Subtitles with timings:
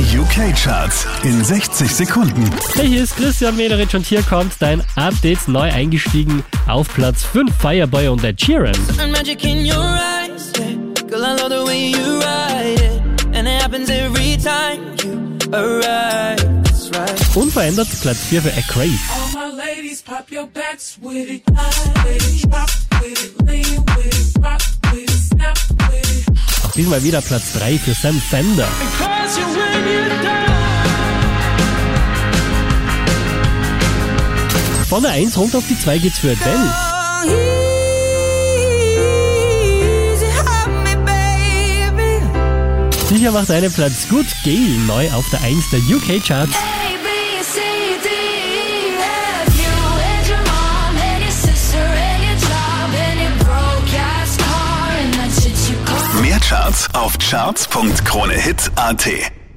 [0.00, 2.50] Die UK-Charts in 60 Sekunden.
[2.74, 7.54] Hey, hier ist Christian Mederich und hier kommt dein Update neu eingestiegen auf Platz 5
[7.54, 8.72] Fireboy und Ed Sheeran.
[17.34, 18.62] Unverändert Platz 4 für A
[21.28, 21.42] it.
[26.64, 28.68] Auch diesmal wieder Platz 3 für Sam Fender.
[34.90, 36.74] Von der 1 runter auf die 2 geht's für Adele.
[43.08, 44.26] Sicher macht einen Platz gut.
[44.42, 46.56] Gail neu auf der 1 der UK-Charts.
[46.56, 46.58] A,
[47.04, 47.08] B,
[47.40, 47.60] C,
[48.02, 48.08] D,
[48.98, 49.54] F.
[49.54, 49.70] You
[50.10, 55.14] and your mom and your sister and your job and your broke ass car and
[55.14, 56.02] that shit you call.
[56.20, 59.39] Mehr Charts auf charts.kronehit.at.